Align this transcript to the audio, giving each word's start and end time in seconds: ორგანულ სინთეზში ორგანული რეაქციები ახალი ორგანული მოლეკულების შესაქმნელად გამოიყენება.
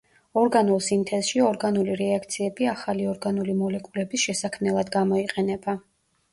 ორგანულ 0.43 0.79
სინთეზში 0.85 1.43
ორგანული 1.47 1.99
რეაქციები 1.99 2.71
ახალი 2.73 3.07
ორგანული 3.13 3.57
მოლეკულების 3.61 4.27
შესაქმნელად 4.27 4.93
გამოიყენება. 5.01 5.81